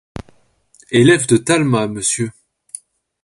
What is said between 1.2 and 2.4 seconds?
de Talma, monsieur!